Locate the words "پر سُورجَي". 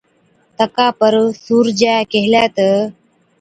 0.99-1.95